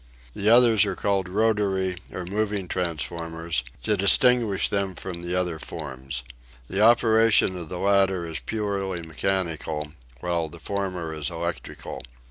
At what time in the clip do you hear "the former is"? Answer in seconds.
10.49-11.29